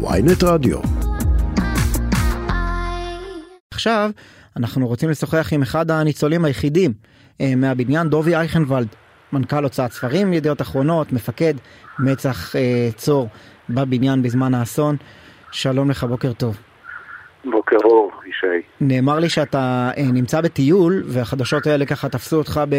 ויינט 0.00 0.42
רדיו. 0.42 0.78
עכשיו 3.74 4.10
אנחנו 4.56 4.86
רוצים 4.86 5.10
לשוחח 5.10 5.52
עם 5.52 5.62
אחד 5.62 5.90
הניצולים 5.90 6.44
היחידים 6.44 6.92
אה, 7.40 7.52
מהבניין, 7.56 8.08
דובי 8.08 8.34
אייכנוולד, 8.34 8.88
מנכ"ל 9.32 9.62
הוצאת 9.62 9.92
ספרים, 9.92 10.32
ידיעות 10.32 10.62
אחרונות, 10.62 11.12
מפקד 11.12 11.54
מצח 11.98 12.56
אה, 12.56 12.88
צור 12.96 13.28
בבניין 13.70 14.22
בזמן 14.22 14.54
האסון. 14.54 14.96
שלום 15.52 15.90
לך, 15.90 16.04
בוקר 16.04 16.32
טוב. 16.32 16.58
בוקר 17.44 17.76
אור, 17.84 18.10
ישי. 18.26 18.66
נאמר 18.80 19.18
לי 19.18 19.28
שאתה 19.28 19.90
אה, 19.96 20.02
נמצא 20.12 20.40
בטיול, 20.40 21.02
והחדשות 21.06 21.66
האלה 21.66 21.86
ככה 21.86 22.08
תפסו 22.08 22.36
אותך 22.36 22.60
ב... 22.68 22.74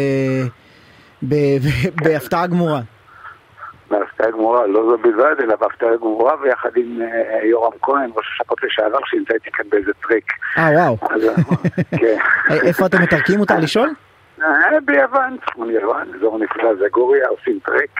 ב... 1.22 1.34
ב... 1.34 2.04
בהפתעה 2.04 2.46
גמורה. 2.46 2.80
בהפתעה 4.20 4.30
גמורה, 4.30 4.66
לא 4.66 4.82
זו 4.82 4.98
בלבד, 4.98 5.34
אלא 5.42 5.56
בהפתעה 5.56 5.96
גמורה, 5.96 6.34
ויחד 6.42 6.70
עם 6.76 7.02
אה, 7.02 7.46
יורם 7.46 7.72
כהן, 7.82 8.10
ראש 8.16 8.26
השפות 8.34 8.62
לשעבר, 8.62 8.98
שנמצא 9.04 9.34
איתי 9.34 9.50
כאן 9.50 9.64
באיזה 9.68 9.92
טרק. 9.92 10.22
אה, 10.58 10.70
וואו. 10.74 10.96
אז, 11.10 11.30
כן. 12.00 12.16
איפה 12.66 12.86
אתם 12.86 13.02
מתרקים 13.02 13.40
אותה 13.40 13.58
לישון? 13.58 13.94
אה, 14.42 14.80
ביוון, 14.84 15.36
צפון 15.46 15.70
יוון, 15.70 16.14
אזור 16.16 16.38
נפלא 16.38 16.74
זגוריה, 16.74 17.28
עושים 17.28 17.58
טרק. 17.64 17.90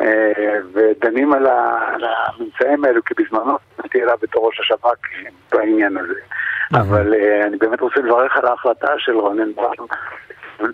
אה, 0.00 0.56
ודנים 0.72 1.32
על 1.32 1.46
הממצאים 1.46 2.84
האלו, 2.84 3.04
כי 3.04 3.14
בזמנו 3.14 3.56
הייתי 3.82 4.02
אליו 4.02 4.16
בתור 4.22 4.46
ראש 4.46 4.60
השב"כ 4.60 5.08
בעניין 5.52 5.96
הזה. 5.96 6.20
אבל 6.74 7.14
אה, 7.14 7.46
אני 7.46 7.56
באמת 7.56 7.80
רוצה 7.80 8.00
לברך 8.00 8.36
על 8.36 8.46
ההחלטה 8.46 8.92
של 8.98 9.12
רונן 9.12 9.52
בר. 9.52 9.72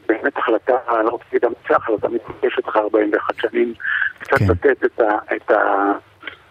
באמת 0.08 0.36
החלטה, 0.38 0.72
אני 0.88 1.04
לא 1.06 1.10
רוצה 1.10 1.24
להגיד 1.32 1.44
אמיצה, 1.44 1.76
החלטה 1.76 2.08
מתבקשת 2.08 2.68
אחרי 2.68 2.82
41 2.82 3.34
שנים, 3.40 3.74
קצת 4.18 4.38
כן. 4.38 4.44
לתת 4.48 4.84
את 4.84 5.00
ה... 5.00 5.34
את 5.36 5.50
ה 5.50 5.92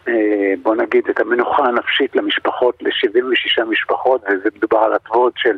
אה, 0.08 0.54
בוא 0.62 0.76
נגיד, 0.76 1.04
את 1.10 1.20
המנוחה 1.20 1.64
הנפשית 1.64 2.16
למשפחות, 2.16 2.84
ל-76 2.84 3.64
משפחות, 3.66 4.22
וזה 4.24 4.50
מדובר 4.56 4.78
על 4.78 4.94
התוואות 4.94 5.34
של, 5.38 5.56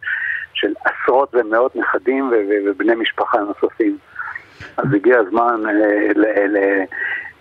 של 0.54 0.73
עשרות 0.86 1.36
ומאות 1.36 1.76
נכדים 1.76 2.32
ובני 2.66 2.95
משפחה 2.95 3.38
נוספים. 3.40 3.98
אז 4.78 4.86
הגיע 4.94 5.20
הזמן 5.20 5.64
אה, 5.66 5.73
ל- 6.16 6.48
ל- 6.48 6.84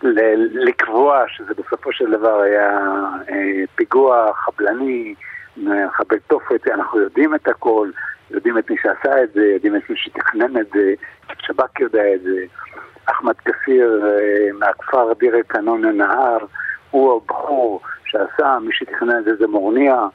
ל- 0.03 0.69
לקבוע 0.69 1.25
שזה 1.29 1.55
בסופו 1.55 1.93
של 1.93 2.11
דבר 2.11 2.41
היה 2.41 2.79
אה, 3.29 3.63
פיגוע 3.75 4.33
חבלני, 4.35 5.15
מחבל 5.57 6.19
תופת, 6.27 6.69
אנחנו 6.69 7.01
יודעים 7.01 7.35
את 7.35 7.49
הכל, 7.49 7.91
יודעים 8.31 8.59
את 8.59 8.71
מי 8.71 8.77
שעשה 8.83 9.23
את 9.23 9.33
זה, 9.33 9.45
יודעים 9.45 9.77
את 9.77 9.91
מי 9.91 9.97
שתכנן 9.97 10.61
את 10.61 10.67
זה, 10.75 10.95
שב"כ 11.39 11.81
יודע 11.81 12.15
את 12.15 12.23
זה. 12.23 12.45
אחמד 13.05 13.35
כסיר 13.35 14.03
אה, 14.07 14.53
מהכפר 14.59 15.13
דיר 15.13 15.37
אל-קנון 15.37 15.85
הנהר, 15.85 16.39
הוא 16.91 17.17
הבחור 17.17 17.81
שעשה, 18.05 18.59
מי 18.59 18.73
שתכנן 18.73 19.19
את 19.19 19.25
זה 19.25 19.37
זה 19.37 19.47
מורניה. 19.47 20.07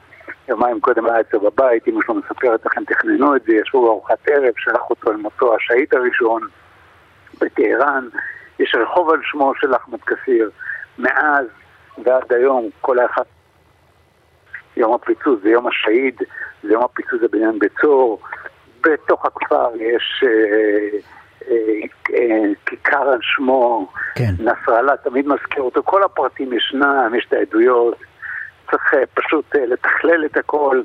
יומיים 0.48 0.80
קודם 0.80 1.06
היה 1.06 1.20
אצלו 1.20 1.40
בבית, 1.40 1.88
אמא 1.88 2.00
שלו 2.06 2.14
מספרת 2.14 2.64
איך 2.64 2.76
הם 2.76 2.84
תכננו 2.84 3.36
את 3.36 3.42
זה, 3.42 3.52
ישבו 3.52 3.82
בארוחת 3.82 4.28
ערב, 4.28 4.52
שלח 4.56 4.90
אותו 4.90 5.10
אל 5.10 5.16
מותו 5.16 5.56
השהיד 5.56 5.94
הראשון 5.94 6.42
בטהרן. 7.40 8.08
יש 8.58 8.74
רחוב 8.74 9.10
על 9.10 9.20
שמו 9.22 9.52
של 9.60 9.76
אחמד 9.76 10.00
כסיר. 10.00 10.50
מאז 10.98 11.46
ועד 12.04 12.32
היום, 12.32 12.68
כל 12.80 12.98
האחד 12.98 13.22
יום 14.76 14.94
הפיצוץ 14.94 15.40
זה 15.42 15.48
יום 15.48 15.66
השהיד, 15.66 16.22
זה 16.62 16.72
יום 16.72 16.84
הפיצוץ 16.84 17.20
בבניין 17.22 17.58
בית 17.58 17.72
צור. 17.80 18.20
בתוך 18.80 19.26
הכפר 19.26 19.68
יש 19.76 20.24
אה, 20.26 20.98
אה, 21.50 21.54
אה, 22.14 22.52
כיכר 22.66 23.08
על 23.08 23.18
שמו, 23.22 23.92
כן. 24.14 24.30
נסראללה 24.38 24.96
תמיד 24.96 25.26
מזכיר 25.28 25.62
אותו, 25.62 25.82
כל 25.82 26.02
הפרטים 26.02 26.52
ישנם, 26.52 27.12
יש 27.18 27.26
את 27.28 27.32
העדויות, 27.32 27.98
צריך 28.70 28.94
אה, 28.94 29.06
פשוט 29.14 29.54
לתכלל 29.54 30.24
את 30.24 30.36
הכל, 30.36 30.82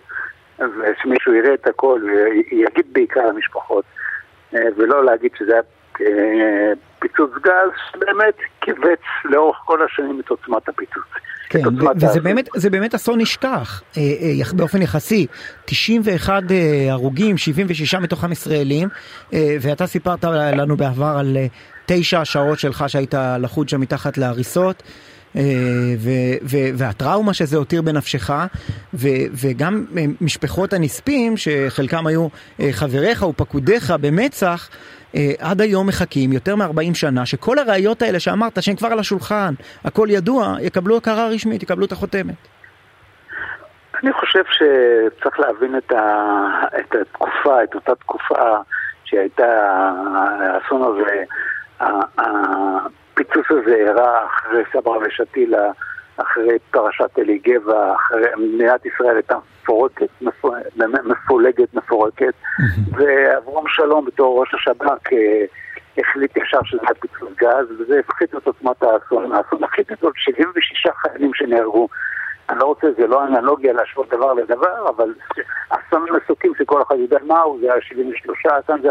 ושמישהו 0.60 1.34
יראה 1.34 1.54
את 1.54 1.68
הכל 1.68 2.02
ויגיד 2.06 2.86
בעיקר 2.94 3.28
למשפחות, 3.28 3.86
ולא 4.54 5.06
להגיד 5.06 5.32
שזה 5.38 5.54
היה 5.54 5.62
פיצוץ 7.00 7.32
גז, 7.42 7.70
שבאמת 7.92 8.36
כיווץ 8.62 9.00
לאורך 9.26 9.58
כל 9.66 9.84
השנים 9.84 10.20
את 10.20 10.30
עוצמת 10.30 10.70
הפיצוץ. 10.70 11.04
כן, 11.52 11.64
וזה. 12.02 12.20
באמת, 12.20 12.50
זה 12.56 12.70
באמת 12.70 12.96
אסון 12.96 13.22
נשכח, 13.22 13.82
אה, 13.98 14.02
אה, 14.02 14.54
באופן 14.54 14.82
יחסי, 14.82 15.28
91 15.66 16.52
אה, 16.52 16.88
הרוגים, 16.92 17.38
76 17.38 17.96
מתוכם 17.96 18.32
ישראלים, 18.32 18.90
ואתה 19.34 19.88
סיפרת 19.88 20.24
לנו 20.24 20.78
בעבר 20.78 21.16
על 21.20 21.38
תשע 21.86 22.22
השעות 22.22 22.60
שלך 22.60 22.84
שהיית 22.88 23.14
לחוד 23.40 23.70
שם 23.70 23.82
מתחת 23.82 24.18
להריסות. 24.18 24.84
אה, 25.36 25.42
והטראומה 26.78 27.34
שזה 27.34 27.58
הותיר 27.58 27.82
בנפשך, 27.82 28.30
ו- 28.94 29.28
וגם 29.42 29.86
אה, 29.98 30.04
משפחות 30.22 30.74
הנספים, 30.74 31.38
שחלקם 31.38 32.08
היו 32.08 32.28
אה, 32.60 32.70
חבריך 32.72 33.24
ופקודיך 33.24 33.94
במצח, 34.02 34.70
עד 35.40 35.62
היום 35.62 35.88
מחכים 35.88 36.34
יותר 36.34 36.56
מ-40 36.56 36.94
שנה, 36.94 37.26
שכל 37.26 37.60
הראיות 37.60 38.02
האלה 38.02 38.20
שאמרת 38.20 38.64
שהן 38.64 38.76
כבר 38.76 38.88
על 38.88 39.00
השולחן, 39.00 39.54
הכל 39.86 40.08
ידוע, 40.10 40.56
יקבלו 40.62 40.98
הכרה 40.98 41.28
רשמית, 41.28 41.64
יקבלו 41.64 41.86
את 41.86 41.92
החותמת. 41.92 42.36
אני 44.04 44.14
חושב 44.14 44.44
שצריך 44.52 45.40
להבין 45.40 45.78
את, 45.78 45.92
ה, 45.92 46.06
את 46.80 46.96
התקופה, 47.02 47.64
את 47.64 47.76
אותה 47.76 47.96
תקופה 47.96 48.58
שהייתה, 49.04 49.44
האסון 50.40 50.82
הזה, 50.84 51.24
הפיצוץ 53.22 53.46
הזה 53.50 53.76
אירע 53.76 54.26
אחרי 54.26 54.64
סברה 54.74 54.98
ושתילה, 54.98 55.72
אחרי 56.18 56.60
פרשת 56.72 57.20
אלי 57.20 57.38
גבע, 57.38 57.96
אחרי 57.96 58.28
מדינת 58.38 58.86
ישראל 58.86 59.16
הייתה 59.16 59.36
מפורקת, 59.64 60.10
מפו- 60.22 60.82
מפולגת, 61.04 61.74
מפורקת, 61.74 62.34
ואברום 62.92 63.66
שלום 63.68 64.06
בתור 64.06 64.40
ראש 64.40 64.54
השב"כ 64.54 65.14
אה, 65.14 65.46
החליט 65.98 66.38
ישר 66.38 66.64
שזה 66.64 66.80
היה 66.82 66.94
פיצוץ 66.94 67.30
גז, 67.38 67.66
וזה 67.80 68.00
הפחית 68.00 68.36
את 68.36 68.48
עוצמת 68.48 68.84
האסון. 68.84 69.32
האסון 69.32 69.64
הכי 69.64 69.82
גדול, 69.84 70.12
76 70.16 70.88
חיילים 71.02 71.34
שנהרגו. 71.34 71.88
אני 72.50 72.60
לא 72.60 72.66
רוצה, 72.66 72.88
זה 72.98 73.08
לא 73.08 73.24
אנלוגיה 73.26 73.74
להשוות 73.74 74.10
דבר 74.10 74.34
לדבר, 74.34 74.90
אבל 74.90 75.14
אסון 75.70 76.06
מסוקים 76.24 76.54
שכל 76.60 76.82
אחד 76.82 76.96
יודע 77.00 77.18
מהו, 77.28 77.60
זה 77.62 77.74
היה 77.74 77.82
73, 77.82 78.40
כאן 78.68 78.82
זה 78.82 78.90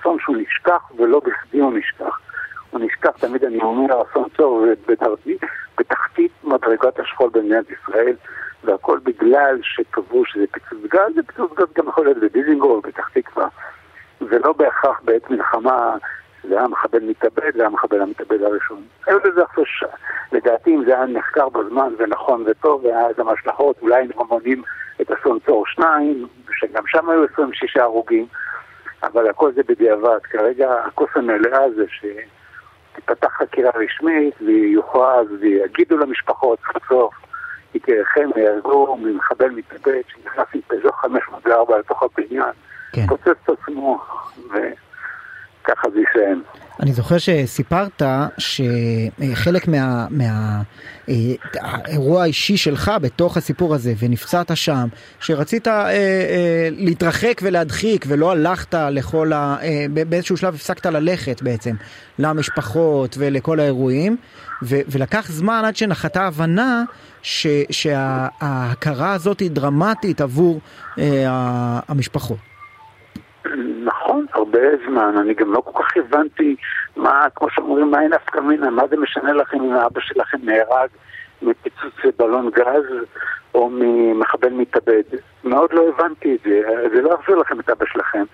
אסון 0.00 0.16
שהוא 0.20 0.36
נשכח, 0.36 0.90
ולא 0.96 1.20
בכדי 1.20 1.58
הוא 1.58 1.72
נשכח. 1.78 2.27
הוא 2.70 2.80
נשכח, 2.80 3.10
תמיד 3.10 3.44
אני 3.44 3.58
אומר, 3.58 4.02
אסון 4.02 4.24
צור 4.36 4.64
בתחתית, 5.78 6.32
מדרגת 6.44 7.00
השכול 7.00 7.30
במדינת 7.32 7.64
ישראל, 7.70 8.16
והכל 8.64 8.98
בגלל 9.04 9.58
שקבעו 9.62 10.24
שזה 10.26 10.44
פיצוץ 10.52 10.78
גז, 10.92 11.14
זה 11.14 11.22
פיצוץ 11.22 11.52
גז 11.58 11.66
גם 11.76 11.88
יכול 11.88 12.04
להיות 12.04 12.18
בדיזינגוף, 12.18 12.86
בפתח 12.86 13.08
תקווה. 13.08 13.48
ולא 14.20 14.52
בהכרח 14.52 15.00
בעת 15.04 15.30
מלחמה, 15.30 15.96
זה 16.48 16.58
היה 16.58 16.68
מחבל 16.68 17.02
מתאבד, 17.02 17.52
זה 17.54 17.60
היה 17.60 17.68
מחבל 17.68 18.02
המתאבד 18.02 18.42
הראשון. 18.42 18.82
היו 19.06 19.18
לזה 19.18 19.42
עכשיו, 19.42 19.64
ש... 19.66 19.84
לדעתי 20.32 20.74
אם 20.74 20.84
זה 20.84 20.94
היה 20.94 21.06
נחקר 21.06 21.48
בזמן 21.48 21.94
ונכון 21.98 22.44
וטוב, 22.46 22.84
והיה 22.84 23.06
גם 23.18 23.28
השלכות, 23.28 23.76
אולי 23.82 23.94
היינו 23.94 24.24
מונים 24.30 24.62
את 25.00 25.10
אסון 25.10 25.38
צור 25.46 25.66
2, 25.66 26.26
שגם 26.52 26.82
שם 26.86 27.10
היו 27.10 27.24
26 27.32 27.76
הרוגים, 27.76 28.26
אבל 29.02 29.28
הכל 29.30 29.52
זה 29.52 29.62
בדיעבד. 29.68 30.18
כרגע 30.22 30.74
הכוס 30.86 31.10
המלאה 31.14 31.70
זה 31.76 31.84
שתיפתח 33.08 33.28
חקירה 33.38 33.70
רשמית 33.74 34.34
ויוכרז 34.40 35.26
ויגידו 35.40 35.98
למשפחות 35.98 36.58
סוף 36.72 36.88
סוף, 36.88 37.14
יקיריכם 37.74 38.30
נהרגו 38.36 38.96
ממחבל 38.96 39.50
מתאבד 39.50 40.00
שנכנס 40.08 40.46
עם 40.54 40.60
פזו 40.66 40.92
504 40.92 41.78
לתוך 41.78 42.02
הבניין. 42.02 42.52
כן. 42.92 43.06
פוצץ 43.06 43.28
את 43.28 43.48
עצמו, 43.48 43.98
וככה 45.68 45.88
זה 45.94 46.00
יסיים. 46.10 46.42
אני 46.80 46.92
זוכר 46.92 47.18
שסיפרת 47.18 48.02
שחלק 48.38 49.68
מה, 49.68 50.06
מה, 50.10 50.62
אה, 51.08 51.14
האישי 52.20 52.56
שלך 52.56 52.92
בתוך 53.02 53.36
הסיפור 53.36 53.74
הזה, 53.74 53.92
ונפצעת 53.98 54.56
שם, 54.56 54.88
שרצית 55.20 55.68
אה, 55.68 55.90
אה, 55.90 56.68
להתרחק 56.70 57.40
ולהדחיק 57.42 58.04
ולא 58.08 58.30
הלכת 58.30 58.74
לכל 58.74 59.32
ה... 59.32 59.56
אה, 59.62 59.86
באיזשהו 60.08 60.36
שלב 60.36 60.54
הפסקת 60.54 60.86
ללכת 60.86 61.42
בעצם 61.42 61.74
למשפחות 62.18 63.16
ולכל 63.18 63.60
האירועים, 63.60 64.16
ו, 64.62 64.76
ולקח 64.88 65.30
זמן 65.30 65.62
עד 65.64 65.76
שנחתה 65.76 66.26
הבנה 66.26 66.84
שההכרה 67.70 69.12
הזאת 69.12 69.40
היא 69.40 69.50
דרמטית 69.50 70.20
עבור 70.20 70.60
אה, 70.98 71.24
המשפחות. 71.88 72.38
הרבה 74.32 74.58
זמן, 74.86 75.16
אני 75.16 75.34
גם 75.34 75.52
לא 75.52 75.60
כל 75.60 75.82
כך 75.82 75.96
הבנתי 75.96 76.56
מה, 76.96 77.26
כמו 77.34 77.50
שאומרים, 77.50 77.90
מה 77.90 78.02
אין 78.02 78.12
נפקא 78.14 78.40
מינה, 78.40 78.70
מה 78.70 78.82
זה 78.90 78.96
משנה 78.96 79.32
לכם 79.32 79.60
אם 79.60 79.72
האבא 79.72 80.00
שלכם 80.00 80.38
נהרג 80.42 80.88
מפיצוץ 81.42 81.94
בלון 82.18 82.50
גז 82.50 82.84
או 83.54 83.70
ממחבל 83.72 84.50
מתאבד. 84.52 85.02
מאוד 85.44 85.72
לא 85.72 85.88
הבנתי 85.88 86.34
את 86.34 86.40
זה, 86.44 86.60
זה 86.94 87.02
לא 87.02 87.14
יחזיר 87.14 87.36
לכם 87.36 87.60
את 87.60 87.70
אבא 87.70 87.86
שלכם, 87.86 88.24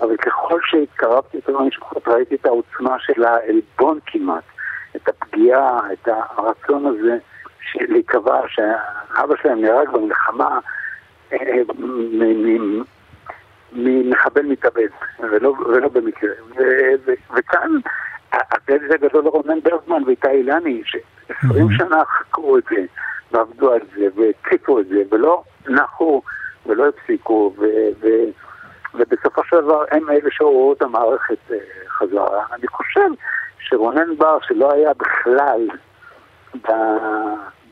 אבל 0.00 0.16
ככל 0.16 0.60
שהתקרבתי 0.64 1.36
יותר 1.36 1.52
למשפחות 1.52 2.08
ראיתי 2.08 2.34
את 2.34 2.46
העוצמה 2.46 2.96
של 2.98 3.24
העלבון 3.24 3.98
כמעט, 4.06 4.44
את 4.96 5.08
הפגיעה, 5.08 5.80
את 5.92 6.08
הרצון 6.08 6.86
הזה 6.86 7.16
להיקבע 7.74 8.40
שאבא 8.48 9.34
שלהם 9.42 9.60
נהרג 9.60 9.90
במלחמה 9.90 10.58
ממחבל 13.72 14.42
מתאבד, 14.42 14.88
ולא, 15.20 15.54
ולא 15.66 15.88
במקרה. 15.88 16.30
וכאן, 17.34 17.70
הפלט 18.32 18.90
הגדול 18.90 19.24
לרונן 19.24 19.60
ברגמן 19.60 20.02
ואיתי 20.06 20.28
אילני, 20.28 20.82
שעשרים 20.84 21.70
שנה 21.70 22.04
חקרו 22.04 22.58
את 22.58 22.64
זה, 22.70 22.84
ועבדו 23.32 23.72
על 23.72 23.80
זה, 23.96 24.08
והציפו 24.14 24.80
את 24.80 24.88
זה, 24.88 25.02
ולא 25.10 25.42
נחו 25.68 26.22
ולא 26.66 26.88
הפסיקו, 26.88 27.54
ו, 27.58 27.64
ו, 28.00 28.06
ובסופו 28.94 29.44
של 29.44 29.60
דבר 29.60 29.84
הם 29.90 30.10
אלה 30.10 30.30
שהורו 30.30 30.72
את 30.72 30.82
המערכת 30.82 31.38
אה, 31.50 31.56
חזרה. 31.88 32.44
אני 32.52 32.66
חושב 32.68 33.08
שרונן 33.58 34.16
בר, 34.16 34.38
שלא 34.42 34.72
היה 34.72 34.90
בכלל 34.94 35.68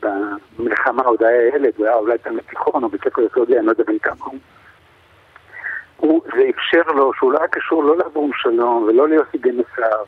במלחמה, 0.01 1.03
עוד 1.03 1.23
היה 1.23 1.47
ילד, 1.47 1.73
הוא 1.77 1.85
היה 1.85 1.95
אולי 1.95 2.17
תלמיד 2.17 2.43
תיכון 2.49 2.83
או 2.83 2.89
בית 2.89 3.01
ספר 3.03 3.21
יסודי, 3.21 3.57
אני 3.57 3.65
לא 3.65 3.71
יודע 3.71 3.83
בין 3.83 3.99
כמה 3.99 4.25
הוא. 4.25 4.39
הוא, 6.01 6.21
זה 6.35 6.43
אפשר 6.49 6.91
לו 6.95 7.13
שהוא 7.13 7.31
לא 7.31 7.37
היה 7.37 7.47
קשור 7.47 7.83
לא 7.83 7.97
לאברום 7.97 8.31
שלום 8.33 8.83
ולא 8.83 9.07
ליוסי 9.07 9.37
גנוסר 9.37 10.03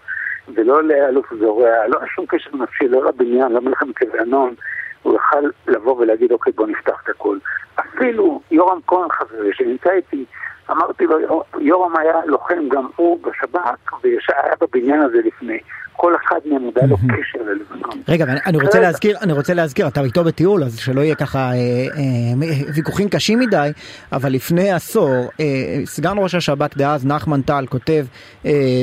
ולא 0.53 0.83
לאלוף 0.83 1.33
זורע, 1.39 1.87
לא 1.87 1.99
היה 1.99 2.07
שום 2.15 2.25
קשר 2.25 2.49
נפשי, 2.53 2.87
לא 2.87 3.05
לבניין, 3.05 3.51
לא 3.51 3.61
מלחמת 3.61 4.01
לבנון, 4.01 4.55
הוא 5.01 5.15
יכל 5.15 5.49
לבוא 5.67 5.97
ולהגיד 5.97 6.31
אוקיי 6.31 6.53
בוא 6.53 6.67
נפתח 6.67 7.01
את 7.03 7.09
הכל. 7.09 7.37
אפילו 7.75 8.41
יורם 8.51 8.79
כהן 8.87 9.09
חברי 9.09 9.53
שנמצא 9.53 9.89
איתי, 9.91 10.25
אמרתי 10.71 11.06
לו, 11.06 11.44
יורם 11.60 11.98
היה 11.98 12.25
לוחם 12.25 12.69
גם 12.69 12.88
הוא 12.95 13.19
בשב"כ 13.21 13.94
והיה 14.04 14.54
בבניין 14.62 15.01
הזה 15.01 15.18
לפני. 15.25 15.60
כל 15.95 16.13
אחד 16.15 16.39
מהם 16.45 16.62
מודע 16.62 16.86
לו 16.86 16.98
קשר 16.98 17.39
ללבנון. 17.39 18.01
רגע, 18.07 18.25
אני 18.45 18.57
רוצה 18.57 18.80
להזכיר, 18.80 19.18
אני 19.21 19.33
רוצה 19.33 19.54
להזכיר, 19.54 19.88
אתה 19.88 20.01
איתו 20.01 20.24
בטיול, 20.24 20.63
אז 20.63 20.80
שלא 20.80 21.01
יהיה 21.01 21.15
ככה 21.15 21.39
אה, 21.39 21.54
אה, 21.54 22.74
ויכוחים 22.75 23.10
קשים 23.10 23.39
מדי, 23.39 23.71
אבל 24.12 24.31
לפני 24.31 24.71
עשור, 24.71 25.30
אה, 25.39 25.45
סגן 25.86 26.13
ראש 26.18 26.36
השב"כ 26.36 26.77
דאז, 26.77 27.06
נחמן 27.06 27.42
טל, 27.42 27.65
כותב 27.69 28.06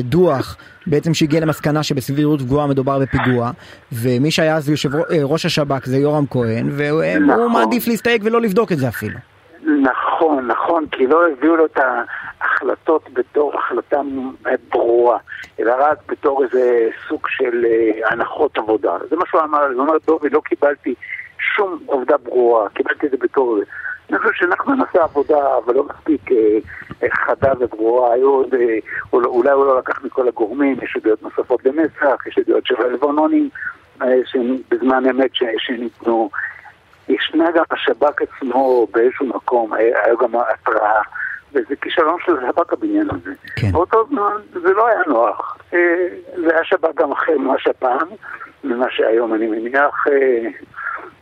דוח, 0.02 0.56
בעצם 0.86 1.14
שהגיע 1.14 1.40
למסקנה 1.40 1.82
שבסבירות 1.82 2.42
גבוהה 2.42 2.66
מדובר 2.66 2.98
בפיגוע, 2.98 3.50
ומי 3.92 4.30
שהיה 4.30 4.56
אז 4.56 4.68
יושב 4.68 4.90
ראש 5.22 5.46
השב"כ 5.46 5.86
זה 5.86 5.96
יורם 5.96 6.24
כהן, 6.30 6.68
והוא 6.72 7.02
נכון. 7.26 7.52
מעדיף 7.52 7.88
להסתייג 7.88 8.22
ולא 8.24 8.40
לבדוק 8.40 8.72
את 8.72 8.78
זה 8.78 8.88
אפילו. 8.88 9.18
נכון, 10.20 10.46
נכון, 10.46 10.86
כי 10.86 11.06
לא 11.06 11.28
הביאו 11.28 11.56
לו 11.56 11.66
את 11.66 11.78
ההחלטות 11.78 13.10
בתור 13.12 13.58
החלטה 13.58 14.00
ברורה, 14.70 15.18
אלא 15.60 15.74
רק 15.78 15.98
בתור 16.08 16.44
איזה 16.44 16.88
סוג 17.08 17.20
של 17.28 17.64
אה, 17.64 18.10
הנחות 18.10 18.58
עבודה. 18.58 18.96
זה 19.10 19.16
מה 19.16 19.22
שהוא 19.26 19.40
אמר, 19.40 19.66
הוא 19.74 19.82
אמר, 19.82 19.96
דובי, 20.06 20.28
לא 20.28 20.40
קיבלתי 20.44 20.94
שום 21.38 21.78
עובדה 21.86 22.16
ברורה, 22.16 22.68
קיבלתי 22.68 23.06
את 23.06 23.10
זה 23.10 23.16
בתור... 23.20 23.58
אני 24.10 24.18
חושב 24.18 24.32
שאנחנו 24.34 24.74
נעשה 24.74 25.02
עבודה, 25.02 25.56
אבל 25.64 25.74
לא 25.74 25.84
מספיק 25.84 26.32
אה, 26.32 26.58
אה, 27.02 27.08
חדה 27.10 27.52
וברורה. 27.60 28.12
היו 28.12 28.30
עוד, 28.30 28.54
אולי 29.12 29.50
הוא 29.50 29.66
לא 29.66 29.78
לקח 29.78 30.04
מכל 30.04 30.28
הגורמים, 30.28 30.76
יש 30.82 30.96
עדויות 30.96 31.22
נוספות 31.22 31.64
למצח, 31.64 32.26
יש 32.26 32.38
עדויות 32.38 32.66
של 32.66 32.82
הלבנונים, 32.82 33.48
בזמן 34.70 35.06
אמת 35.10 35.30
שניתנו. 35.58 36.30
ישנה 37.10 37.50
גם 37.50 37.64
השב"כ 37.70 38.22
עצמו 38.22 38.86
באיזשהו 38.92 39.26
מקום, 39.26 39.72
היה 39.72 40.14
גם 40.20 40.30
התראה, 40.36 41.00
וזה 41.52 41.76
כישלון 41.80 42.16
של 42.26 42.36
השב"כ 42.38 42.72
הבניין 42.72 43.08
הזה. 43.10 43.30
כן. 43.56 43.72
באותו 43.72 44.06
זמן 44.08 44.36
זה 44.52 44.72
לא 44.72 44.86
היה 44.86 45.00
נוח. 45.06 45.58
אה, 45.74 46.06
זה 46.36 46.54
היה 46.54 46.64
שב"כ 46.64 46.94
גם 46.94 47.12
אחר 47.12 47.38
ממה 47.38 47.58
שפעם, 47.58 48.08
ממה 48.64 48.86
שהיום 48.90 49.34
אני 49.34 49.46
מניח, 49.46 50.06
אה, 50.08 50.48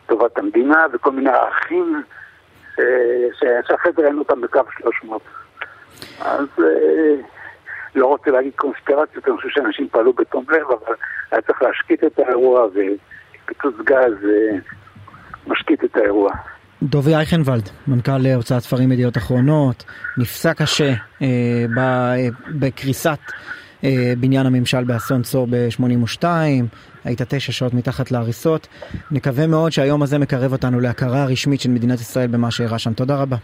טובת 0.07 0.39
המדינה 0.39 0.87
וכל 0.93 1.11
מיני 1.11 1.31
ערכים 1.31 2.03
אה, 2.79 2.85
שאחרי 3.67 3.93
זה 3.97 4.03
ראינו 4.03 4.19
אותם 4.19 4.41
בקו 4.41 4.61
300. 4.79 5.23
אז 6.21 6.47
לא 7.95 8.07
רוצה 8.07 8.31
להגיד 8.31 8.53
קונספירציות, 8.57 9.29
אני 9.29 9.37
חושב 9.37 9.49
שאנשים 9.49 9.89
פעלו 9.89 10.13
בתום 10.13 10.45
לב, 10.49 10.67
אבל 10.71 10.95
היה 11.31 11.43
צריך 11.43 11.63
להשקיט 11.63 12.05
את 12.05 12.19
האירוע 12.19 12.67
ופיצוץ 12.67 13.75
גז 13.85 14.15
משקיט 15.49 15.85
את 15.85 15.97
האירוע. 15.97 16.31
דובי 16.83 17.15
אייכנוולד, 17.15 17.71
מנכ"ל 17.89 18.27
הוצאת 18.27 18.63
ספרים 18.63 18.93
ידיעות 18.93 19.17
אחרונות, 19.17 19.85
נפסע 20.19 20.55
קשה 20.55 20.95
אה, 21.23 21.27
ב, 21.77 21.79
אה, 21.79 22.29
בקריסת 22.59 23.19
אה, 23.85 24.13
בניין 24.21 24.47
הממשל 24.47 24.85
באסון 24.85 25.23
צור 25.23 25.47
ב-82, 25.51 26.25
היית 27.05 27.23
תשע 27.23 27.53
שעות 27.53 27.75
מתחת 27.75 28.11
להריסות. 28.11 28.69
נקווה 29.11 29.47
מאוד 29.47 29.73
שהיום 29.73 30.03
הזה 30.03 30.19
מקרב 30.19 30.53
אותנו 30.53 30.81
להכרה 30.81 31.25
רשמית 31.25 31.61
של 31.61 31.71
מדינת 31.71 32.01
ישראל 32.01 32.27
במה 32.27 32.51
שאירע 32.51 32.79
שם. 32.79 32.93
תודה 32.93 33.17
רבה. 33.17 33.37